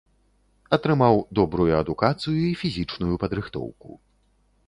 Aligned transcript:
Атрымаў 0.77 1.19
добрую 1.39 1.67
адукацыю 1.81 2.35
і 2.45 2.49
фізічную 2.63 3.15
падрыхтоўку. 3.25 3.89